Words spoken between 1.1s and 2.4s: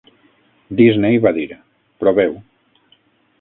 va dir: "Proveu."